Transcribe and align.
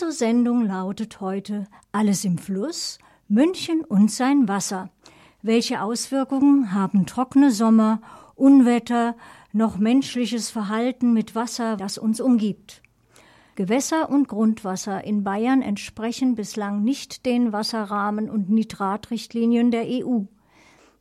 Unsere 0.00 0.12
Sendung 0.12 0.64
lautet 0.64 1.20
heute 1.20 1.66
Alles 1.90 2.24
im 2.24 2.38
Fluss, 2.38 3.00
München 3.26 3.80
und 3.80 4.12
sein 4.12 4.46
Wasser. 4.46 4.90
Welche 5.42 5.82
Auswirkungen 5.82 6.72
haben 6.72 7.04
trockene 7.04 7.50
Sommer, 7.50 8.00
Unwetter, 8.36 9.16
noch 9.52 9.76
menschliches 9.76 10.50
Verhalten 10.50 11.14
mit 11.14 11.34
Wasser, 11.34 11.76
das 11.76 11.98
uns 11.98 12.20
umgibt? 12.20 12.80
Gewässer 13.56 14.08
und 14.08 14.28
Grundwasser 14.28 15.02
in 15.02 15.24
Bayern 15.24 15.62
entsprechen 15.62 16.36
bislang 16.36 16.84
nicht 16.84 17.26
den 17.26 17.52
Wasserrahmen 17.52 18.30
und 18.30 18.50
Nitratrichtlinien 18.50 19.72
der 19.72 19.86
EU. 19.88 20.20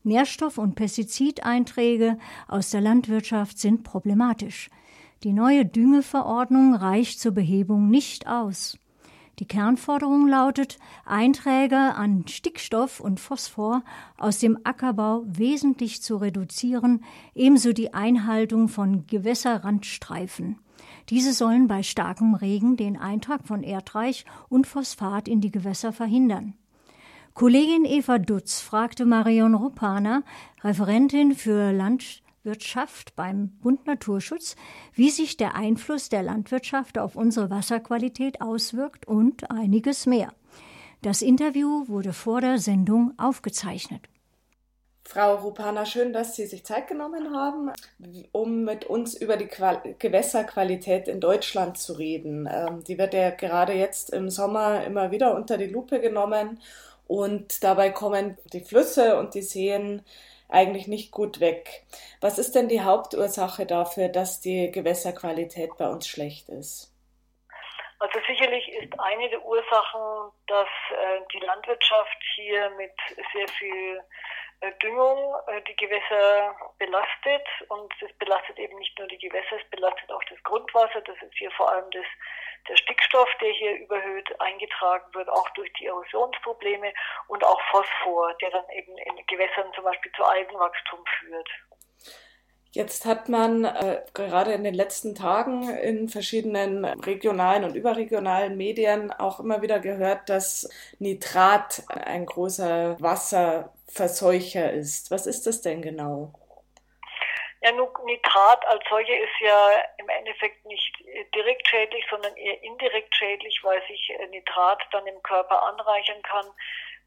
Nährstoff- 0.03 0.57
und 0.57 0.73
Pestizideinträge 0.73 2.17
aus 2.47 2.71
der 2.71 2.81
Landwirtschaft 2.81 3.59
sind 3.59 3.83
problematisch. 3.83 4.71
Die 5.21 5.33
neue 5.33 5.67
Düngeverordnung 5.67 6.73
reicht 6.73 7.19
zur 7.19 7.33
Behebung 7.33 7.91
nicht 7.91 8.25
aus. 8.25 8.79
Die 9.39 9.47
Kernforderung 9.47 10.27
lautet, 10.27 10.79
Einträge 11.05 11.77
an 11.77 12.27
Stickstoff 12.27 12.99
und 12.99 13.19
Phosphor 13.19 13.83
aus 14.17 14.39
dem 14.39 14.57
Ackerbau 14.63 15.23
wesentlich 15.27 16.01
zu 16.01 16.17
reduzieren, 16.17 17.03
ebenso 17.35 17.71
die 17.71 17.93
Einhaltung 17.93 18.67
von 18.67 19.05
Gewässerrandstreifen. 19.05 20.57
Diese 21.09 21.33
sollen 21.33 21.67
bei 21.67 21.83
starkem 21.83 22.33
Regen 22.33 22.77
den 22.77 22.97
Eintrag 22.97 23.45
von 23.45 23.61
Erdreich 23.61 24.25
und 24.49 24.65
Phosphat 24.65 25.27
in 25.27 25.39
die 25.39 25.51
Gewässer 25.51 25.93
verhindern. 25.93 26.55
Kollegin 27.35 27.85
Eva 27.85 28.17
Dutz 28.17 28.61
fragte 28.61 29.05
Marion 29.05 29.53
Rupana, 29.53 30.23
Referentin 30.63 31.35
für 31.35 31.71
Landwirtschaft 32.47 33.13
beim 33.17 33.49
Bund 33.61 33.85
Naturschutz, 33.87 34.55
wie 34.93 35.09
sich 35.09 35.35
der 35.35 35.55
Einfluss 35.55 36.07
der 36.07 36.23
Landwirtschaft 36.23 36.97
auf 36.97 37.17
unsere 37.17 37.49
Wasserqualität 37.49 38.39
auswirkt 38.39 39.05
und 39.05 39.51
einiges 39.51 40.05
mehr. 40.05 40.31
Das 41.01 41.21
Interview 41.21 41.89
wurde 41.89 42.13
vor 42.13 42.39
der 42.39 42.57
Sendung 42.57 43.11
aufgezeichnet. 43.17 44.01
Frau 45.03 45.35
Rupana, 45.35 45.85
schön, 45.85 46.13
dass 46.13 46.37
Sie 46.37 46.45
sich 46.45 46.63
Zeit 46.65 46.87
genommen 46.87 47.35
haben, 47.35 47.71
um 48.31 48.63
mit 48.63 48.85
uns 48.85 49.13
über 49.13 49.35
die 49.35 49.47
Qual 49.47 49.81
Gewässerqualität 49.99 51.09
in 51.09 51.19
Deutschland 51.19 51.77
zu 51.77 51.93
reden. 51.93 52.47
Ähm, 52.49 52.83
die 52.85 52.97
wird 52.97 53.13
ja 53.13 53.31
gerade 53.31 53.73
jetzt 53.73 54.11
im 54.11 54.29
Sommer 54.29 54.85
immer 54.85 55.11
wieder 55.11 55.35
unter 55.35 55.57
die 55.57 55.67
Lupe 55.67 55.99
genommen 55.99 56.59
und 57.07 57.63
dabei 57.63 57.89
kommen 57.89 58.37
die 58.53 58.61
Flüsse 58.61 59.17
und 59.17 59.33
die 59.33 59.41
Seen 59.41 60.01
eigentlich 60.49 60.87
nicht 60.87 61.11
gut 61.11 61.39
weg. 61.39 61.85
Was 62.21 62.37
ist 62.37 62.55
denn 62.55 62.67
die 62.67 62.81
Hauptursache 62.81 63.65
dafür, 63.65 64.09
dass 64.09 64.39
die 64.39 64.71
Gewässerqualität 64.71 65.77
bei 65.77 65.87
uns 65.87 66.07
schlecht 66.07 66.49
ist? 66.49 66.93
Also 67.99 68.19
sicherlich 68.27 68.67
ist 68.73 68.99
eine 68.99 69.29
der 69.29 69.43
Ursachen, 69.43 70.31
dass 70.45 70.67
äh, 70.91 71.19
die 71.33 71.43
Landwirtschaft 71.43 72.17
hier 72.35 72.69
mit 72.77 72.93
sehr 73.33 73.47
viel 73.47 74.01
Düngung 74.81 75.35
äh, 75.47 75.61
die 75.61 75.75
Gewässer 75.75 76.55
belastet 76.79 77.47
und 77.69 77.93
es 78.01 78.11
belastet 78.17 78.57
eben 78.57 78.77
nicht 78.77 78.97
nur 78.97 79.07
die 79.07 79.17
Gewässer, 79.19 79.57
es 79.57 79.69
belastet 79.69 80.11
auch 80.11 80.23
das 80.29 80.41
Grundwasser. 80.43 81.01
Das 81.01 81.15
ist 81.21 81.37
hier 81.37 81.51
vor 81.51 81.71
allem 81.71 81.89
das 81.91 82.05
der 82.67 82.75
Stickstoff, 82.75 83.29
der 83.39 83.51
hier 83.51 83.77
überhöht 83.77 84.41
eingetragen 84.41 85.13
wird, 85.13 85.29
auch 85.29 85.49
durch 85.51 85.71
die 85.73 85.85
Erosionsprobleme 85.85 86.93
und 87.27 87.43
auch 87.43 87.61
Phosphor, 87.71 88.33
der 88.41 88.51
dann 88.51 88.69
eben 88.71 88.97
in 88.97 89.25
Gewässern 89.27 89.71
zum 89.73 89.85
Beispiel 89.85 90.11
zu 90.13 90.23
Algenwachstum 90.23 91.03
führt. 91.19 91.49
Jetzt 92.77 93.05
hat 93.05 93.27
man 93.27 93.65
äh, 93.65 94.03
gerade 94.13 94.53
in 94.53 94.63
den 94.63 94.75
letzten 94.75 95.15
Tagen 95.15 95.67
in 95.77 96.09
verschiedenen 96.09 96.85
regionalen 96.85 97.63
und 97.63 97.75
überregionalen 97.75 98.55
Medien 98.55 99.11
auch 99.11 99.39
immer 99.39 99.63
wieder 99.63 99.79
gehört, 99.79 100.29
dass 100.29 100.69
Nitrat 100.99 101.81
ein 101.89 102.27
großer 102.27 102.95
Wasserverseucher 103.01 104.73
ist. 104.73 105.09
Was 105.09 105.25
ist 105.25 105.47
das 105.47 105.61
denn 105.61 105.81
genau? 105.81 106.31
Ja, 107.61 107.71
Nitrat 107.71 108.67
als 108.67 108.83
solche 108.87 109.15
ist 109.15 109.39
ja 109.39 109.83
im 109.97 110.09
Endeffekt 110.09 110.63
nicht 110.67 111.03
direkt 111.33 111.67
schädlich, 111.67 112.05
sondern 112.11 112.35
eher 112.35 112.61
indirekt 112.61 113.15
schädlich, 113.15 113.59
weil 113.63 113.81
sich 113.87 114.11
äh, 114.19 114.27
Nitrat 114.27 114.83
dann 114.91 115.07
im 115.07 115.19
Körper 115.23 115.63
anreichern 115.63 116.21
kann. 116.21 116.45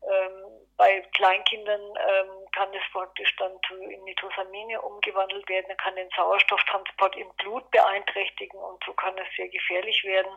Ähm, 0.02 0.60
bei 0.76 1.02
Kleinkindern 1.14 1.80
ähm, 1.80 2.30
kann 2.52 2.72
es 2.72 2.82
praktisch 2.90 3.36
dann 3.36 3.52
zu 3.68 3.74
Nitrosamine 3.74 4.80
umgewandelt 4.80 5.46
werden, 5.46 5.76
kann 5.76 5.94
den 5.94 6.08
Sauerstofftransport 6.16 7.16
im 7.16 7.28
Blut 7.36 7.70
beeinträchtigen 7.70 8.58
und 8.58 8.82
so 8.84 8.94
kann 8.94 9.14
es 9.18 9.26
sehr 9.36 9.48
gefährlich 9.48 10.02
werden. 10.04 10.32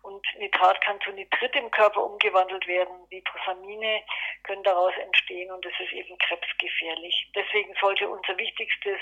Und 0.00 0.26
Nitrat 0.38 0.80
kann 0.80 0.98
zu 1.02 1.12
Nitrit 1.12 1.54
im 1.56 1.70
Körper 1.70 2.02
umgewandelt 2.04 2.66
werden. 2.66 3.06
Nitrosamine 3.10 4.02
können 4.44 4.62
daraus 4.62 4.94
entstehen 4.96 5.52
und 5.52 5.64
es 5.66 5.78
ist 5.78 5.92
eben 5.92 6.16
krebsgefährlich. 6.16 7.30
Deswegen 7.34 7.74
sollte 7.78 8.08
unser 8.08 8.38
wichtigstes 8.38 8.98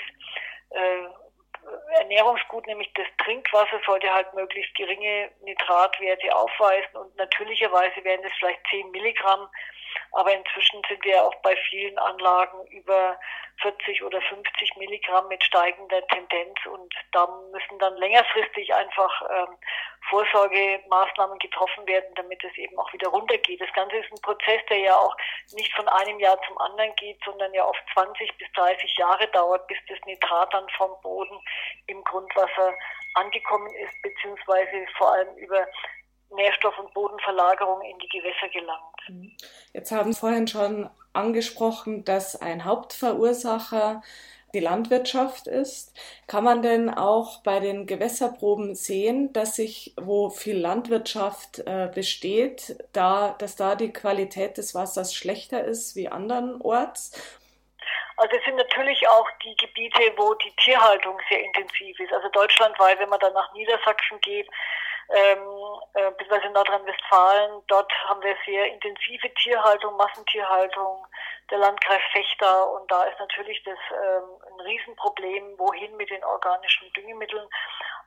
äh, 0.71 1.07
Ernährungsgut, 1.99 2.67
nämlich 2.67 2.91
das 2.95 3.07
Trinkwasser, 3.23 3.79
sollte 3.85 4.11
halt 4.11 4.33
möglichst 4.33 4.75
geringe 4.75 5.31
Nitratwerte 5.43 6.35
aufweisen 6.35 6.97
und 6.97 7.15
natürlicherweise 7.15 8.03
wären 8.03 8.23
es 8.25 8.33
vielleicht 8.39 8.59
10 8.71 8.91
Milligramm 8.91 9.47
aber 10.11 10.33
inzwischen 10.33 10.81
sind 10.87 11.03
wir 11.03 11.23
auch 11.23 11.35
bei 11.41 11.55
vielen 11.69 11.97
Anlagen 11.97 12.65
über 12.67 13.17
40 13.61 14.03
oder 14.03 14.21
50 14.21 14.75
Milligramm 14.77 15.27
mit 15.27 15.43
steigender 15.43 16.05
Tendenz 16.07 16.57
und 16.65 16.93
da 17.11 17.27
müssen 17.51 17.79
dann 17.79 17.95
längerfristig 17.97 18.73
einfach 18.73 19.21
ähm, 19.29 19.57
Vorsorgemaßnahmen 20.09 21.37
getroffen 21.39 21.87
werden, 21.87 22.13
damit 22.15 22.43
es 22.43 22.57
eben 22.57 22.77
auch 22.79 22.91
wieder 22.91 23.09
runtergeht. 23.09 23.61
Das 23.61 23.71
Ganze 23.73 23.97
ist 23.97 24.11
ein 24.11 24.21
Prozess, 24.21 24.61
der 24.69 24.79
ja 24.79 24.95
auch 24.95 25.15
nicht 25.53 25.73
von 25.75 25.87
einem 25.87 26.19
Jahr 26.19 26.41
zum 26.47 26.57
anderen 26.57 26.93
geht, 26.95 27.19
sondern 27.23 27.53
ja 27.53 27.65
oft 27.65 27.83
20 27.93 28.37
bis 28.37 28.51
30 28.53 28.97
Jahre 28.97 29.27
dauert, 29.27 29.67
bis 29.67 29.77
das 29.87 29.99
Nitrat 30.05 30.53
dann 30.53 30.67
vom 30.77 30.91
Boden 31.01 31.39
im 31.87 32.03
Grundwasser 32.03 32.73
angekommen 33.15 33.69
ist, 33.75 34.01
beziehungsweise 34.01 34.87
vor 34.97 35.13
allem 35.13 35.35
über 35.37 35.67
Nährstoff- 36.31 36.77
und 36.79 36.93
Bodenverlagerung 36.93 37.81
in 37.81 37.97
die 37.99 38.09
Gewässer 38.09 38.49
gelangt. 38.49 39.09
Mhm. 39.09 39.31
Jetzt 39.73 39.91
haben 39.91 40.13
Sie 40.13 40.19
vorhin 40.19 40.47
schon 40.47 40.89
angesprochen, 41.13 42.05
dass 42.05 42.41
ein 42.41 42.65
Hauptverursacher 42.65 44.01
die 44.53 44.59
Landwirtschaft 44.59 45.47
ist. 45.47 45.97
Kann 46.27 46.43
man 46.43 46.61
denn 46.61 46.89
auch 46.89 47.41
bei 47.43 47.59
den 47.59 47.85
Gewässerproben 47.85 48.75
sehen, 48.75 49.31
dass 49.33 49.55
sich, 49.55 49.93
wo 49.99 50.29
viel 50.29 50.57
Landwirtschaft 50.57 51.59
äh, 51.59 51.89
besteht, 51.93 52.75
da, 52.93 53.35
dass 53.37 53.55
da 53.55 53.75
die 53.75 53.93
Qualität 53.93 54.57
des 54.57 54.75
Wassers 54.75 55.13
schlechter 55.13 55.63
ist 55.63 55.95
wie 55.95 56.09
andernorts? 56.09 57.39
Also 58.17 58.35
es 58.37 58.45
sind 58.45 58.55
natürlich 58.55 59.07
auch 59.07 59.27
die 59.43 59.55
Gebiete, 59.55 60.13
wo 60.17 60.33
die 60.35 60.53
Tierhaltung 60.57 61.17
sehr 61.29 61.43
intensiv 61.43 61.99
ist. 61.99 62.13
Also 62.13 62.29
deutschlandweit, 62.29 62.99
wenn 62.99 63.09
man 63.09 63.19
dann 63.19 63.33
nach 63.33 63.51
Niedersachsen 63.53 64.19
geht, 64.21 64.47
ähm, 65.09 65.39
äh, 65.93 66.11
beziehungsweise 66.11 66.53
Nordrhein-Westfalen. 66.53 67.61
Dort 67.67 67.91
haben 68.07 68.21
wir 68.23 68.35
sehr 68.45 68.71
intensive 68.71 69.33
Tierhaltung, 69.35 69.95
Massentierhaltung, 69.97 71.05
der 71.51 71.59
Landkreis 71.59 72.01
Fechter 72.11 72.71
und 72.71 72.89
da 72.89 73.03
ist 73.03 73.19
natürlich 73.19 73.61
das 73.63 73.77
ähm, 73.91 74.23
ein 74.47 74.59
Riesenproblem, 74.61 75.59
wohin 75.59 75.95
mit 75.97 76.09
den 76.09 76.23
organischen 76.23 76.91
Düngemitteln. 76.93 77.47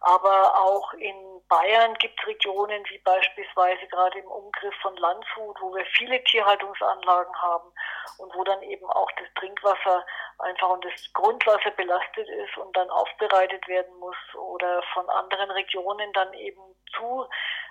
Aber 0.00 0.55
auch 0.59 0.93
in 0.94 1.15
Bayern 1.49 1.94
gibt 1.94 2.19
es 2.21 2.27
Regionen 2.27 2.82
wie 2.88 2.99
beispielsweise 2.99 3.87
gerade 3.87 4.19
im 4.19 4.27
Umgriff 4.27 4.75
von 4.82 4.97
Landshut, 4.97 5.56
wo 5.60 5.75
wir 5.75 5.84
viele 5.97 6.22
Tierhaltungsanlagen 6.25 7.34
haben 7.41 7.72
und 8.19 8.34
wo 8.34 8.44
dann 8.44 8.62
eben 8.62 8.87
auch 8.91 9.10
das 9.19 9.28
Trinkwasser 9.37 10.05
einfach 10.38 10.69
und 10.71 10.84
das 10.84 11.12
Grundwasser 11.12 11.71
belastet 11.71 12.28
ist 12.28 12.56
und 12.59 12.76
dann 12.76 12.91
aufbereitet 12.91 13.66
werden 13.69 13.94
muss 13.99 14.16
oder 14.34 14.82
von 14.93 15.09
anderen 15.09 15.50
Regionen 15.53 16.12
dann 16.12 16.32
eben 16.34 16.61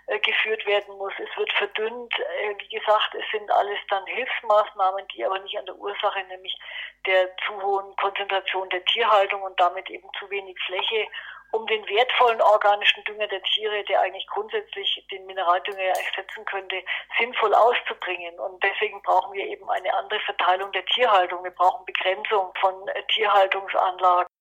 zugeführt 0.07 0.65
werden 0.65 0.97
muss. 0.97 1.13
Es 1.17 1.37
wird 1.37 1.51
verdünnt. 1.53 2.13
Äh, 2.19 2.55
wie 2.57 2.69
gesagt, 2.69 3.15
es 3.15 3.25
sind 3.31 3.49
alles 3.51 3.79
dann 3.89 4.05
Hilfsmaßnahmen, 4.05 5.07
die 5.09 5.25
aber 5.25 5.39
nicht 5.39 5.57
an 5.57 5.65
der 5.65 5.75
Ursache, 5.75 6.23
nämlich 6.25 6.57
der 7.05 7.29
zu 7.45 7.61
hohen 7.61 7.95
Konzentration 7.97 8.69
der 8.69 8.83
Tierhaltung 8.85 9.41
und 9.41 9.59
damit 9.59 9.89
eben 9.89 10.07
zu 10.19 10.29
wenig 10.29 10.57
Fläche 10.65 11.07
um 11.51 11.67
den 11.67 11.87
wertvollen 11.87 12.41
organischen 12.41 13.03
Dünger 13.03 13.27
der 13.27 13.43
Tiere, 13.43 13.83
der 13.83 14.01
eigentlich 14.01 14.25
grundsätzlich 14.25 15.05
den 15.11 15.23
Mineraldünger 15.27 15.83
ersetzen 15.83 16.43
könnte, 16.45 16.81
sinnvoll 17.19 17.53
auszubringen. 17.53 18.39
Und 18.39 18.63
deswegen 18.63 18.99
brauchen 19.03 19.33
wir 19.33 19.45
eben 19.45 19.69
eine 19.69 19.93
andere 19.93 20.19
Verteilung 20.21 20.71
der 20.71 20.83
Tierhaltung. 20.85 21.43
Wir 21.43 21.51
brauchen 21.51 21.85
Begrenzung 21.85 22.51
von 22.59 22.87
äh, 22.87 23.03
Tierhaltungsanlagen. 23.13 24.32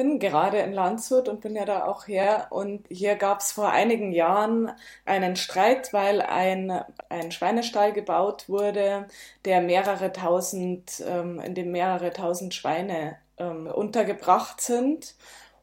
Bin 0.00 0.18
gerade 0.18 0.60
in 0.60 0.72
Landshut 0.72 1.28
und 1.28 1.42
bin 1.42 1.54
ja 1.54 1.66
da 1.66 1.84
auch 1.84 2.08
her. 2.08 2.46
Und 2.48 2.86
hier 2.88 3.16
gab 3.16 3.40
es 3.40 3.52
vor 3.52 3.70
einigen 3.70 4.12
Jahren 4.12 4.72
einen 5.04 5.36
Streit, 5.36 5.92
weil 5.92 6.22
ein, 6.22 6.82
ein 7.10 7.30
Schweinestall 7.30 7.92
gebaut 7.92 8.48
wurde, 8.48 9.08
der 9.44 9.60
mehrere 9.60 10.10
tausend, 10.10 11.04
ähm, 11.06 11.38
in 11.40 11.54
dem 11.54 11.70
mehrere 11.70 12.14
tausend 12.14 12.54
Schweine 12.54 13.18
ähm, 13.36 13.66
untergebracht 13.66 14.62
sind. 14.62 15.16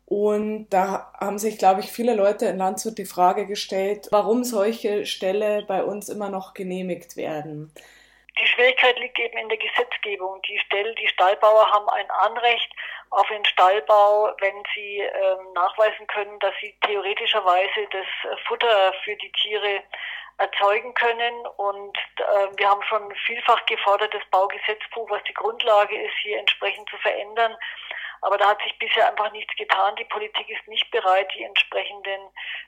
Und 0.05 0.69
da 0.69 1.11
haben 1.19 1.39
sich, 1.39 1.57
glaube 1.57 1.79
ich, 1.79 1.91
viele 1.91 2.13
Leute 2.13 2.45
in 2.45 2.59
Landshut 2.59 2.99
die 2.99 3.05
Frage 3.05 3.47
gestellt, 3.47 4.09
warum 4.11 4.43
solche 4.43 5.07
Ställe 5.07 5.65
bei 5.67 5.83
uns 5.83 6.09
immer 6.09 6.29
noch 6.29 6.53
genehmigt 6.53 7.17
werden. 7.17 7.73
Die 8.39 8.45
Schwierigkeit 8.45 8.99
liegt 8.99 9.17
eben 9.17 9.37
in 9.39 9.49
der 9.49 9.57
Gesetzgebung. 9.57 10.39
Die 10.43 10.59
Ställ, 10.59 10.93
die 11.01 11.07
Stallbauer 11.07 11.71
haben 11.71 11.89
ein 11.89 12.11
Anrecht 12.11 12.71
auf 13.09 13.27
den 13.27 13.45
Stallbau, 13.45 14.33
wenn 14.39 14.63
sie 14.75 14.99
ähm, 14.99 15.53
nachweisen 15.53 16.07
können, 16.07 16.39
dass 16.39 16.53
sie 16.61 16.75
theoretischerweise 16.85 17.87
das 17.91 18.39
Futter 18.47 18.93
für 19.03 19.15
die 19.15 19.31
Tiere 19.31 19.83
erzeugen 20.37 20.93
können. 20.93 21.45
Und 21.57 21.97
äh, 22.17 22.47
wir 22.57 22.69
haben 22.69 22.83
schon 22.83 23.13
vielfach 23.25 23.65
gefordert, 23.65 24.13
das 24.13 24.25
Baugesetzbuch, 24.31 25.09
was 25.09 25.23
die 25.23 25.33
Grundlage 25.33 25.99
ist, 25.99 26.15
hier 26.21 26.39
entsprechend 26.39 26.89
zu 26.89 26.97
verändern. 26.97 27.55
Aber 28.21 28.37
da 28.37 28.49
hat 28.49 28.61
sich 28.63 28.77
bisher 28.79 29.07
einfach 29.07 29.31
nichts 29.31 29.55
getan. 29.55 29.95
Die 29.95 30.05
Politik 30.05 30.49
ist 30.49 30.67
nicht 30.67 30.89
bereit, 30.91 31.31
die 31.35 31.43
entsprechenden 31.43 32.21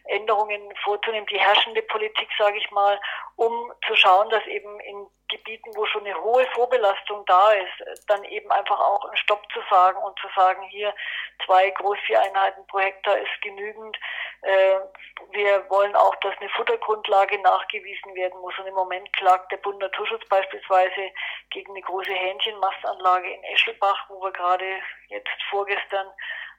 Änderungen 0.06 0.62
vorzunehmen, 0.84 1.26
die 1.28 1.40
herrschende 1.40 1.82
Politik, 1.84 2.30
sage 2.38 2.58
ich 2.58 2.70
mal, 2.72 3.00
um 3.36 3.72
zu 3.88 3.96
schauen, 3.96 4.30
dass 4.30 4.46
eben 4.46 4.80
in 4.82 5.08
Gebieten, 5.30 5.72
wo 5.76 5.86
schon 5.86 6.06
eine 6.06 6.20
hohe 6.22 6.46
Vorbelastung 6.54 7.24
da 7.26 7.52
ist, 7.54 8.08
dann 8.08 8.24
eben 8.26 8.52
einfach 8.52 8.80
auch 8.80 9.06
einen 9.06 9.18
Stopp 9.18 9.42
zu 9.54 9.60
sagen 9.70 9.98
und 10.02 10.18
zu 10.20 10.28
sagen, 10.36 10.62
hier 10.64 10.94
zwei 11.46 11.70
Großvieheinheiten 11.70 12.66
pro 12.68 12.80
Hektar 12.80 13.18
ist 13.18 13.42
genügend. 13.42 13.98
Äh, 14.42 14.80
wir 15.32 15.70
wollen 15.70 15.96
auch, 15.96 16.16
dass 16.18 16.38
eine 16.40 16.50
Futtergrundlage 16.50 17.40
nachgewiesen 17.42 18.16
werden 18.16 18.40
muss. 18.42 18.58
Und 18.58 18.68
im 18.68 18.74
Moment 18.74 19.12
klagt 19.14 19.52
der 19.52 19.58
Bund 19.58 19.80
Naturschutz 19.80 20.28
beispielsweise 20.28 21.12
gegen 21.52 21.72
eine 21.72 21.82
große 21.82 22.14
Hähnchenmastanlage 22.14 23.32
in 23.32 23.44
Eschelbach, 23.44 24.10
wo 24.10 24.22
wir 24.22 24.32
gerade 24.32 24.82
jetzt 25.10 25.44
vorgestern 25.50 26.08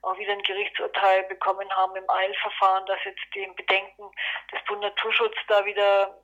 auch 0.03 0.17
wieder 0.19 0.33
ein 0.33 0.43
Gerichtsurteil 0.43 1.25
bekommen 1.25 1.69
haben 1.77 1.95
im 1.97 2.09
Eilverfahren, 2.09 2.87
dass 2.87 2.99
jetzt 3.05 3.21
dem 3.35 3.55
Bedenken 3.55 4.11
des 4.53 4.63
Bund 4.65 4.81
Naturschutz 4.81 5.37
da 5.47 5.65
wieder 5.65 6.19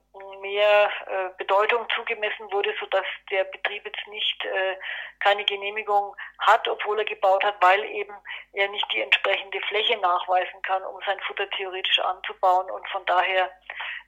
mehr 0.46 0.90
äh, 1.06 1.31
Bedeutung 1.38 1.87
zugemessen 1.94 2.50
wurde, 2.52 2.75
sodass 2.78 3.06
der 3.31 3.44
Betrieb 3.44 3.84
jetzt 3.84 4.06
nicht 4.08 4.44
äh, 4.44 4.76
keine 5.20 5.44
Genehmigung 5.44 6.14
hat, 6.38 6.69
obwohl 6.69 6.98
er 6.98 7.04
gebaut 7.04 7.43
hat, 7.44 7.56
weil 7.60 7.84
eben 7.84 8.14
er 8.52 8.69
nicht 8.69 8.87
die 8.93 9.00
entsprechende 9.00 9.60
Fläche 9.62 9.96
nachweisen 9.98 10.62
kann, 10.62 10.82
um 10.84 11.00
sein 11.04 11.19
Futter 11.26 11.48
theoretisch 11.50 11.98
anzubauen. 11.98 12.70
Und 12.70 12.87
von 12.88 13.04
daher 13.06 13.50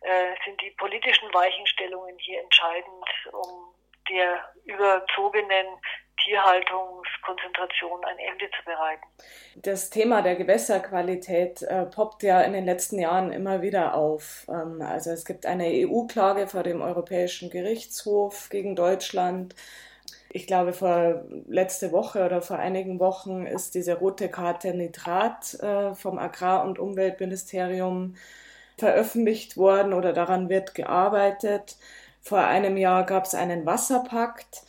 äh, 0.02 0.34
sind 0.44 0.60
die 0.60 0.70
politischen 0.72 1.32
Weichenstellungen 1.34 2.16
hier 2.18 2.40
entscheidend, 2.40 3.04
um 3.32 3.74
der 4.08 4.52
überzogenen 4.64 5.66
Tierhaltungskonzentration 6.28 8.04
ein 8.04 8.18
Ende 8.18 8.50
zu 8.50 8.64
bereiten. 8.64 9.06
Das 9.56 9.90
Thema 9.90 10.22
der 10.22 10.36
Gewässerqualität 10.36 11.62
äh, 11.62 11.86
poppt 11.86 12.22
ja 12.22 12.42
in 12.42 12.52
den 12.52 12.64
letzten 12.64 12.98
Jahren 12.98 13.32
immer 13.32 13.62
wieder 13.62 13.94
auf. 13.94 14.46
Ähm, 14.48 14.82
also 14.82 15.10
es 15.10 15.24
gibt 15.24 15.46
eine 15.46 15.64
EU-Klage 15.66 16.46
vor 16.46 16.62
dem 16.62 16.82
Europäischen 16.82 17.50
Gerichtshof 17.50 18.48
gegen 18.50 18.76
Deutschland. 18.76 19.54
Ich 20.30 20.46
glaube, 20.46 20.74
vor 20.74 21.24
letzte 21.46 21.92
Woche 21.92 22.24
oder 22.26 22.42
vor 22.42 22.58
einigen 22.58 23.00
Wochen 23.00 23.46
ist 23.46 23.74
diese 23.74 23.94
rote 23.98 24.28
Karte 24.28 24.74
Nitrat 24.74 25.54
äh, 25.54 25.94
vom 25.94 26.18
Agrar- 26.18 26.64
und 26.64 26.78
Umweltministerium 26.78 28.16
veröffentlicht 28.76 29.56
worden 29.56 29.94
oder 29.94 30.12
daran 30.12 30.50
wird 30.50 30.74
gearbeitet. 30.74 31.76
Vor 32.20 32.40
einem 32.40 32.76
Jahr 32.76 33.06
gab 33.06 33.24
es 33.24 33.34
einen 33.34 33.64
Wasserpakt. 33.64 34.62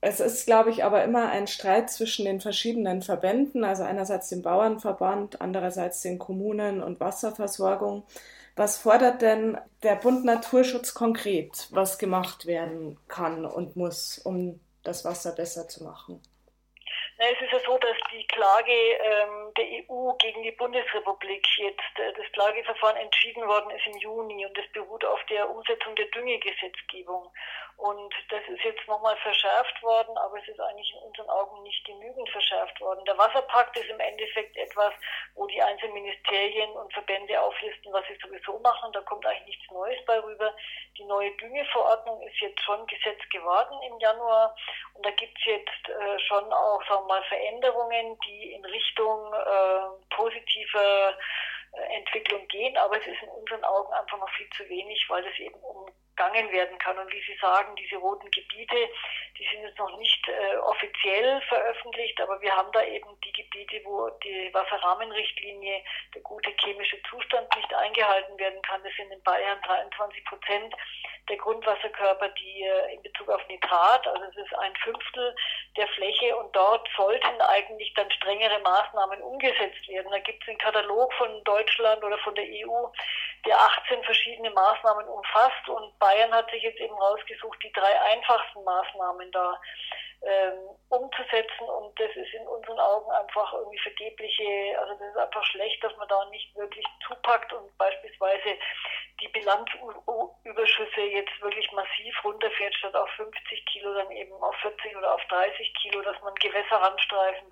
Es 0.00 0.20
ist, 0.20 0.46
glaube 0.46 0.70
ich, 0.70 0.84
aber 0.84 1.02
immer 1.02 1.30
ein 1.30 1.48
Streit 1.48 1.90
zwischen 1.90 2.24
den 2.24 2.40
verschiedenen 2.40 3.02
Verbänden, 3.02 3.64
also 3.64 3.82
einerseits 3.82 4.28
dem 4.28 4.42
Bauernverband, 4.42 5.40
andererseits 5.40 6.02
den 6.02 6.18
Kommunen 6.18 6.82
und 6.82 7.00
Wasserversorgung. 7.00 8.06
Was 8.54 8.78
fordert 8.78 9.22
denn 9.22 9.58
der 9.82 9.96
Bund 9.96 10.24
Naturschutz 10.24 10.94
konkret, 10.94 11.68
was 11.70 11.98
gemacht 11.98 12.46
werden 12.46 12.98
kann 13.08 13.44
und 13.44 13.76
muss, 13.76 14.18
um 14.18 14.60
das 14.84 15.04
Wasser 15.04 15.32
besser 15.32 15.68
zu 15.68 15.84
machen? 15.84 16.22
Es 17.20 17.40
ist 17.40 17.50
ja 17.50 17.58
so, 17.66 17.76
dass 17.78 17.96
die 18.12 18.24
Klage 18.28 18.72
ähm, 18.72 19.52
der 19.56 19.64
EU 19.64 20.12
gegen 20.18 20.42
die 20.44 20.52
Bundesrepublik 20.52 21.44
jetzt, 21.56 21.98
äh, 21.98 22.12
das 22.16 22.30
Klageverfahren 22.32 22.96
entschieden 22.96 23.44
worden 23.46 23.70
ist 23.70 23.86
im 23.88 23.98
Juni 23.98 24.46
und 24.46 24.56
es 24.56 24.70
beruht 24.70 25.04
auf 25.04 25.18
der 25.28 25.50
Umsetzung 25.50 25.96
der 25.96 26.06
Düngegesetzgebung. 26.06 27.28
Und 27.78 28.12
das 28.28 28.42
ist 28.48 28.64
jetzt 28.64 28.88
nochmal 28.88 29.16
verschärft 29.18 29.80
worden, 29.84 30.18
aber 30.18 30.36
es 30.38 30.48
ist 30.48 30.58
eigentlich 30.58 30.92
in 30.94 30.98
unseren 30.98 31.30
Augen 31.30 31.62
nicht 31.62 31.84
genügend 31.86 32.28
verschärft 32.28 32.80
worden. 32.80 33.04
Der 33.04 33.16
Wasserpakt 33.16 33.76
ist 33.78 33.88
im 33.88 34.00
Endeffekt 34.00 34.56
etwas, 34.56 34.92
wo 35.36 35.46
die 35.46 35.62
einzelnen 35.62 35.94
Ministerien 35.94 36.70
und 36.72 36.92
Verbände 36.92 37.40
auflisten, 37.40 37.92
was 37.92 38.04
sie 38.08 38.18
sowieso 38.20 38.58
machen. 38.58 38.90
Da 38.92 39.00
kommt 39.02 39.24
eigentlich 39.24 39.56
nichts 39.56 39.70
Neues 39.70 40.04
bei 40.06 40.18
rüber. 40.18 40.52
Die 40.96 41.04
neue 41.04 41.30
Düngeverordnung 41.36 42.20
ist 42.22 42.40
jetzt 42.40 42.60
schon 42.64 42.84
Gesetz 42.88 43.20
geworden 43.30 43.80
im 43.86 44.00
Januar 44.00 44.56
und 44.94 45.06
da 45.06 45.10
gibt 45.12 45.38
es 45.38 45.44
jetzt 45.44 45.88
äh, 45.88 46.18
schon 46.18 46.52
auch, 46.52 46.82
sagen 46.88 47.06
wir 47.06 47.14
mal, 47.14 47.22
Veränderungen, 47.28 48.18
die 48.26 48.54
in 48.54 48.64
Richtung 48.64 49.32
äh, 49.32 50.14
positiver 50.16 51.16
äh, 51.74 51.96
Entwicklung 51.96 52.48
gehen, 52.48 52.76
aber 52.76 52.98
es 52.98 53.06
ist 53.06 53.22
in 53.22 53.28
unseren 53.28 53.62
Augen 53.62 53.92
einfach 53.92 54.18
noch 54.18 54.30
viel 54.30 54.50
zu 54.50 54.68
wenig, 54.68 55.06
weil 55.08 55.24
es 55.24 55.38
eben 55.38 55.60
umgangen 56.18 56.50
werden 56.52 56.78
kann. 56.78 56.98
Und 56.98 57.12
wie 57.12 57.22
Sie 57.26 57.38
sagen, 57.40 57.74
diese 57.76 57.96
roten 57.96 58.30
Gebiete, 58.30 58.76
die 59.38 59.46
sind 59.52 59.62
jetzt 59.62 59.78
noch 59.78 59.96
nicht 59.98 60.28
äh, 60.28 60.56
offiziell 60.56 61.40
veröffentlicht, 61.42 62.20
aber 62.20 62.40
wir 62.40 62.54
haben 62.54 62.72
da 62.72 62.82
eben 62.82 63.08
die 63.24 63.32
Gebiete, 63.32 63.80
wo 63.84 64.10
die 64.24 64.52
Wasserrahmenrichtlinie, 64.52 65.82
der 66.14 66.22
gute 66.22 66.50
chemische 66.60 67.00
Zustand 67.08 67.48
nicht 67.56 67.72
eingehalten 67.72 68.38
werden 68.38 68.60
kann. 68.62 68.82
Das 68.82 68.92
sind 68.96 69.12
in 69.12 69.22
Bayern 69.22 69.60
23 69.62 70.24
Prozent 70.24 70.74
der 71.28 71.36
Grundwasserkörper, 71.36 72.28
die 72.30 72.62
äh, 72.62 72.94
in 72.94 73.02
Bezug 73.02 73.28
auf 73.28 73.46
Nitrat, 73.48 74.06
also 74.06 74.24
es 74.24 74.36
ist 74.36 74.54
ein 74.58 74.74
Fünftel 74.76 75.34
der 75.76 75.86
Fläche 75.88 76.36
und 76.36 76.54
dort 76.56 76.88
sollten 76.96 77.40
eigentlich 77.40 77.92
dann 77.94 78.10
strengere 78.10 78.58
Maßnahmen 78.60 79.20
umgesetzt 79.22 79.86
werden. 79.88 80.10
Da 80.10 80.18
gibt 80.18 80.42
es 80.42 80.48
einen 80.48 80.58
Katalog 80.58 81.12
von 81.14 81.44
Deutschland 81.44 82.02
oder 82.02 82.18
von 82.18 82.34
der 82.34 82.44
EU, 82.44 82.86
der 83.46 83.58
18 83.58 84.02
verschiedene 84.04 84.50
Maßnahmen 84.50 85.06
umfasst. 85.08 85.68
Und 85.68 85.98
Bayern 85.98 86.32
hat 86.32 86.50
sich 86.50 86.62
jetzt 86.62 86.80
eben 86.80 86.94
rausgesucht, 86.94 87.58
die 87.62 87.72
drei 87.72 88.00
einfachsten 88.12 88.64
Maßnahmen 88.64 89.30
da 89.32 89.60
ähm, 90.22 90.58
umzusetzen. 90.88 91.64
Und 91.64 91.98
das 91.98 92.10
ist 92.16 92.32
in 92.34 92.46
unseren 92.46 92.78
Augen 92.78 93.10
einfach 93.12 93.52
irgendwie 93.52 93.78
vergebliche, 93.78 94.78
also 94.80 94.94
das 94.94 95.08
ist 95.08 95.16
einfach 95.16 95.44
schlecht, 95.44 95.82
dass 95.84 95.96
man 95.96 96.08
da 96.08 96.24
nicht 96.26 96.54
wirklich 96.56 96.84
zupackt 97.06 97.52
und 97.52 97.76
beispielsweise 97.78 98.58
die 99.20 99.28
Bilanzüberschüsse 99.28 101.00
jetzt 101.00 101.40
wirklich 101.40 101.70
massiv 101.72 102.24
runterfährt, 102.24 102.74
statt 102.74 102.94
auf 102.94 103.10
50 103.10 103.66
Kilo 103.66 103.94
dann 103.94 104.10
eben 104.12 104.32
auf 104.42 104.54
40 104.56 104.96
oder 104.96 105.14
auf 105.14 105.24
30 105.28 105.74
Kilo, 105.74 106.02
dass 106.02 106.20
man 106.22 106.34
Gewässerrandstreifen 106.36 107.48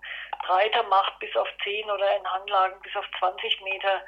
breiter 0.46 0.82
macht 0.84 1.18
bis 1.18 1.34
auf 1.36 1.48
10 1.64 1.90
oder 1.90 2.16
in 2.16 2.30
Hanglagen 2.30 2.80
bis 2.82 2.94
auf 2.96 3.06
20 3.18 3.60
Meter 3.62 4.02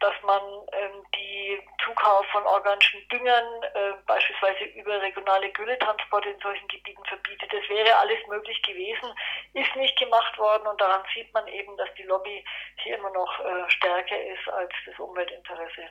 dass 0.00 0.14
man 0.24 0.42
ähm, 0.72 1.04
die 1.14 1.58
Zukauf 1.84 2.26
von 2.26 2.44
organischen 2.44 3.00
Düngern 3.08 3.62
äh, 3.62 3.92
beispielsweise 4.06 4.64
über 4.76 5.00
regionale 5.00 5.50
Gülletransporte 5.52 6.30
in 6.30 6.40
solchen 6.40 6.68
Gebieten 6.68 7.02
verbietet. 7.06 7.50
Das 7.52 7.68
wäre 7.68 7.96
alles 7.96 8.18
möglich 8.28 8.60
gewesen, 8.62 9.08
ist 9.54 9.74
nicht 9.76 9.98
gemacht 9.98 10.36
worden 10.38 10.66
und 10.66 10.80
daran 10.80 11.02
sieht 11.14 11.32
man 11.32 11.46
eben, 11.48 11.76
dass 11.76 11.88
die 11.96 12.02
Lobby 12.02 12.44
hier 12.82 12.98
immer 12.98 13.10
noch 13.10 13.40
äh, 13.40 13.70
stärker 13.70 14.20
ist 14.20 14.48
als 14.52 14.72
das 14.86 14.98
Umweltinteresse. 14.98 15.82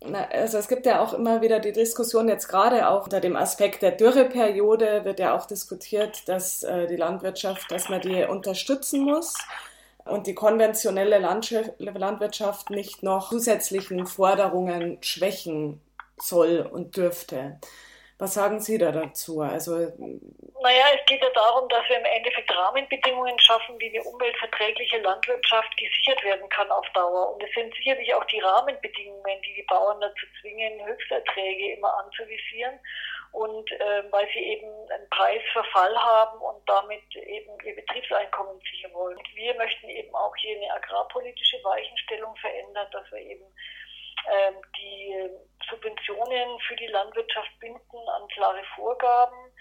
Na, 0.00 0.28
also 0.28 0.58
es 0.58 0.68
gibt 0.68 0.86
ja 0.86 1.00
auch 1.00 1.14
immer 1.14 1.40
wieder 1.40 1.60
die 1.60 1.72
Diskussion, 1.72 2.28
jetzt 2.28 2.48
gerade 2.48 2.88
auch 2.88 3.04
unter 3.04 3.20
dem 3.20 3.36
Aspekt 3.36 3.82
der 3.82 3.92
Dürreperiode 3.92 5.04
wird 5.04 5.18
ja 5.18 5.34
auch 5.34 5.46
diskutiert, 5.46 6.28
dass 6.28 6.62
äh, 6.62 6.86
die 6.86 6.96
Landwirtschaft, 6.96 7.70
dass 7.70 7.88
man 7.88 8.00
die 8.00 8.24
unterstützen 8.24 9.04
muss 9.04 9.34
und 10.04 10.26
die 10.26 10.34
konventionelle 10.34 11.18
Landwirtschaft 11.18 12.70
nicht 12.70 13.02
noch 13.02 13.30
zusätzlichen 13.30 14.06
Forderungen 14.06 15.02
schwächen 15.02 15.80
soll 16.16 16.68
und 16.70 16.96
dürfte. 16.96 17.58
Was 18.18 18.34
sagen 18.34 18.60
Sie 18.60 18.78
da 18.78 18.92
dazu? 18.92 19.40
Also, 19.40 19.72
naja, 19.74 20.84
es 20.94 21.04
geht 21.06 21.20
ja 21.20 21.30
darum, 21.34 21.68
dass 21.68 21.82
wir 21.88 21.98
im 21.98 22.04
Endeffekt 22.04 22.56
Rahmenbedingungen 22.56 23.36
schaffen, 23.40 23.74
wie 23.80 23.90
eine 23.90 24.04
umweltverträgliche 24.04 24.98
Landwirtschaft 24.98 25.76
gesichert 25.76 26.22
werden 26.22 26.48
kann 26.48 26.70
auf 26.70 26.86
Dauer. 26.94 27.34
Und 27.34 27.42
es 27.42 27.52
sind 27.54 27.74
sicherlich 27.74 28.14
auch 28.14 28.24
die 28.26 28.38
Rahmenbedingungen, 28.38 29.42
die 29.42 29.54
die 29.54 29.66
Bauern 29.68 30.00
dazu 30.00 30.26
zwingen, 30.40 30.86
Höchsterträge 30.86 31.74
immer 31.74 31.92
anzuvisieren 32.04 32.78
und 33.34 33.68
äh, 33.72 34.04
weil 34.12 34.28
sie 34.32 34.38
eben 34.38 34.70
einen 34.90 35.10
Preisverfall 35.10 35.96
haben 35.96 36.40
und 36.40 36.68
damit 36.68 37.02
eben 37.16 37.50
ihr 37.64 37.74
Betriebseinkommen 37.74 38.60
sichern 38.60 38.94
wollen. 38.94 39.18
Und 39.18 39.34
wir 39.34 39.54
möchten 39.56 39.88
eben 39.88 40.14
auch 40.14 40.34
hier 40.36 40.56
eine 40.56 40.72
agrarpolitische 40.72 41.58
Weichenstellung 41.64 42.36
verändern, 42.36 42.86
dass 42.92 43.10
wir 43.10 43.18
eben 43.18 43.44
ähm, 44.30 44.54
die 44.78 45.30
Subventionen 45.68 46.60
für 46.60 46.76
die 46.76 46.86
Landwirtschaft 46.86 47.50
binden 47.58 48.08
an 48.08 48.28
klare 48.28 48.62
Vorgaben, 48.76 49.52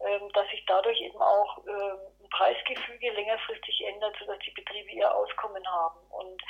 ähm, 0.00 0.28
dass 0.32 0.48
sich 0.50 0.64
dadurch 0.66 1.00
eben 1.00 1.22
auch 1.22 1.58
ein 1.58 2.19
Preisgefüge 2.40 3.10
längerfristig 3.10 3.84
ändert, 3.86 4.16
sodass 4.18 4.38
die 4.38 4.52
Betriebe 4.52 4.90
ihr 4.92 5.14
Auskommen 5.14 5.62
haben. 5.66 6.00
Und 6.08 6.40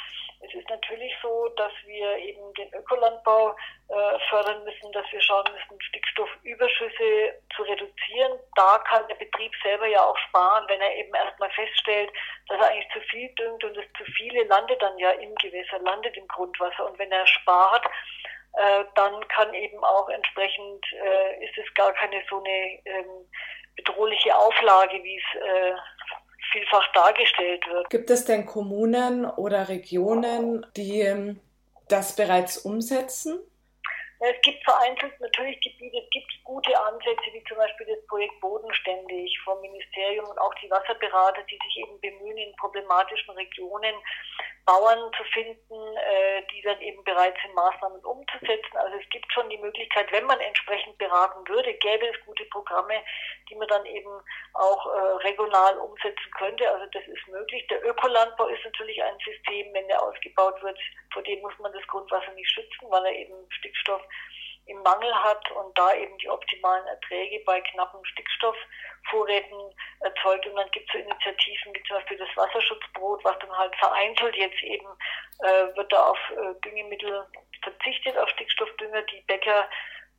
es 0.40 0.54
ist 0.54 0.70
natürlich 0.70 1.12
so, 1.20 1.48
dass 1.56 1.72
wir 1.84 2.16
eben 2.16 2.54
den 2.54 2.72
Ökolandbau 2.72 3.56
äh, 3.88 4.18
fördern 4.28 4.62
müssen, 4.62 4.92
dass 4.92 5.04
wir 5.10 5.20
schauen 5.20 5.46
müssen, 5.52 5.82
Stickstoffüberschüsse 5.82 7.42
zu 7.56 7.62
reduzieren. 7.62 8.38
Da 8.54 8.78
kann 8.88 9.08
der 9.08 9.16
Betrieb 9.16 9.52
selber 9.64 9.86
ja 9.88 10.04
auch 10.06 10.16
sparen, 10.28 10.64
wenn 10.68 10.80
er 10.80 10.94
eben 10.94 11.12
erstmal 11.12 11.50
feststellt, 11.50 12.10
dass 12.46 12.60
er 12.60 12.68
eigentlich 12.68 12.92
zu 12.92 13.00
viel 13.10 13.28
düngt 13.34 13.64
und 13.64 13.76
es 13.76 13.86
zu 13.98 14.04
viele 14.12 14.44
landet 14.44 14.80
dann 14.80 14.96
ja 14.96 15.10
im 15.10 15.34
Gewässer, 15.34 15.80
landet 15.80 16.16
im 16.16 16.28
Grundwasser. 16.28 16.86
Und 16.86 17.00
wenn 17.00 17.10
er 17.10 17.26
spart, 17.26 17.84
äh, 18.54 18.84
dann 18.94 19.26
kann 19.28 19.52
eben 19.54 19.82
auch 19.84 20.08
entsprechend, 20.08 20.84
äh, 20.92 21.44
ist 21.44 21.58
es 21.58 21.74
gar 21.74 21.92
keine 21.94 22.22
so 22.28 22.38
eine 22.38 22.78
ähm, 22.84 23.26
bedrohliche 23.76 24.36
Auflage, 24.36 25.02
wie 25.02 25.16
es 25.16 25.40
äh, 25.40 25.72
vielfach 26.52 26.92
dargestellt 26.92 27.64
wird. 27.68 27.90
Gibt 27.90 28.10
es 28.10 28.24
denn 28.24 28.46
Kommunen 28.46 29.24
oder 29.24 29.68
Regionen, 29.68 30.66
die 30.76 31.00
ähm, 31.00 31.40
das 31.88 32.16
bereits 32.16 32.58
umsetzen? 32.58 33.38
Es 34.22 34.38
gibt 34.42 34.62
vereinzelt 34.64 35.18
natürlich 35.18 35.58
Gebiete, 35.60 35.96
es 35.96 36.10
gibt 36.10 36.44
gute 36.44 36.78
Ansätze, 36.78 37.32
wie 37.32 37.42
zum 37.44 37.56
Beispiel 37.56 37.86
das 37.86 38.06
Projekt 38.06 38.38
Bodenständig 38.40 39.38
vom 39.44 39.58
Ministerium 39.62 40.26
und 40.26 40.38
auch 40.38 40.52
die 40.62 40.70
Wasserberater, 40.70 41.42
die 41.44 41.58
sich 41.64 41.78
eben 41.78 41.98
bemühen, 42.00 42.36
in 42.36 42.54
problematischen 42.56 43.30
Regionen 43.30 43.94
Bauern 44.66 45.10
zu 45.16 45.24
finden, 45.32 45.96
äh, 45.96 46.42
die 46.52 46.62
dann 46.62 46.80
eben 46.80 47.02
bereit 47.04 47.34
sind, 47.42 47.54
Maßnahmen 47.54 48.04
umzusetzen. 48.04 48.76
Also 48.76 48.98
es 48.98 49.08
gibt 49.08 49.32
schon 49.32 49.48
die 49.48 49.58
Möglichkeit, 49.58 50.12
wenn 50.12 50.26
man 50.26 50.38
entsprechend 50.38 50.96
beraten 50.98 51.48
würde, 51.48 51.72
gäbe 51.74 52.06
es 52.06 52.24
gute 52.26 52.44
Programme, 52.46 52.94
die 53.48 53.56
man 53.56 53.68
dann 53.68 53.84
eben 53.86 54.10
auch 54.52 54.86
äh, 54.86 55.26
regional 55.26 55.78
umsetzen 55.78 56.30
könnte. 56.36 56.70
Also 56.70 56.86
das 56.92 57.02
ist 57.06 57.26
möglich. 57.28 57.66
Der 57.68 57.84
Ökolandbau 57.84 58.46
ist 58.46 58.64
natürlich 58.64 59.02
ein 59.02 59.18
System, 59.24 59.72
wenn 59.72 59.88
der 59.88 60.02
ausgebaut 60.02 60.62
wird, 60.62 60.78
vor 61.12 61.22
dem 61.22 61.40
muss 61.40 61.58
man 61.58 61.72
das 61.72 61.86
Grundwasser 61.88 62.32
nicht 62.32 62.50
schützen, 62.50 62.90
weil 62.90 63.04
er 63.06 63.12
eben 63.12 63.34
Stickstoff 63.50 64.02
im 64.66 64.82
Mangel 64.82 65.12
hat 65.14 65.50
und 65.50 65.76
da 65.76 65.94
eben 65.94 66.16
die 66.18 66.28
optimalen 66.28 66.86
Erträge 66.86 67.42
bei 67.44 67.60
knappen 67.60 68.04
Stickstoffvorräten 68.04 69.58
erzeugt. 70.00 70.46
Und 70.46 70.56
dann 70.56 70.70
gibt 70.70 70.88
es 70.88 70.92
so 70.92 70.98
Initiativen 70.98 71.74
wie 71.74 71.82
zum 71.82 71.96
Beispiel 71.96 72.18
das 72.18 72.36
Wasserschutzbrot, 72.36 73.24
was 73.24 73.38
dann 73.40 73.56
halt 73.56 73.74
vereinzelt 73.76 74.36
jetzt 74.36 74.62
eben 74.62 74.86
äh, 75.40 75.76
wird 75.76 75.92
da 75.92 76.10
auf 76.10 76.18
äh, 76.30 76.54
Düngemittel 76.64 77.26
verzichtet, 77.62 78.16
auf 78.16 78.28
Stickstoffdünger. 78.30 79.02
Die 79.02 79.22
Bäcker 79.22 79.68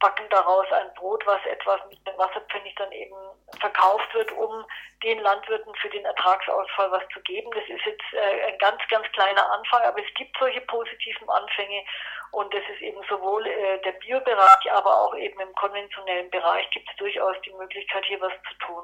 backen 0.01 0.27
daraus 0.29 0.65
ein 0.71 0.93
Brot, 0.95 1.25
was 1.25 1.39
etwas 1.45 1.79
mit 1.89 2.05
dem 2.05 2.17
Wasserpfennig 2.17 2.75
dann 2.75 2.91
eben 2.91 3.15
verkauft 3.59 4.13
wird, 4.13 4.31
um 4.33 4.65
den 5.03 5.19
Landwirten 5.19 5.73
für 5.75 5.89
den 5.89 6.03
Ertragsausfall 6.03 6.91
was 6.91 7.03
zu 7.13 7.21
geben. 7.21 7.49
Das 7.53 7.63
ist 7.63 7.85
jetzt 7.85 8.13
äh, 8.13 8.51
ein 8.51 8.57
ganz, 8.57 8.81
ganz 8.89 9.07
kleiner 9.13 9.49
Anfang, 9.51 9.81
aber 9.83 9.99
es 9.99 10.13
gibt 10.15 10.35
solche 10.37 10.61
positiven 10.61 11.29
Anfänge 11.29 11.83
und 12.31 12.53
das 12.53 12.63
ist 12.73 12.81
eben 12.81 13.01
sowohl 13.07 13.45
äh, 13.45 13.79
der 13.83 13.93
Biobereich, 13.93 14.71
aber 14.71 15.01
auch 15.01 15.15
eben 15.15 15.39
im 15.39 15.53
konventionellen 15.53 16.29
Bereich 16.31 16.69
gibt 16.71 16.89
es 16.89 16.95
durchaus 16.97 17.35
die 17.45 17.53
Möglichkeit, 17.53 18.03
hier 18.05 18.19
was 18.19 18.33
zu 18.49 18.65
tun. 18.65 18.83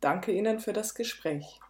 Danke 0.00 0.30
Ihnen 0.30 0.60
für 0.60 0.72
das 0.72 0.94
Gespräch. 0.94 1.60